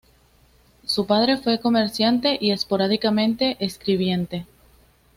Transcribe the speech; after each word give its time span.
Su 0.83 1.05
padre 1.05 1.37
fue 1.37 1.59
comerciante 1.59 2.35
y 2.41 2.49
esporádicamente 2.49 3.55
escribiente. 3.59 4.47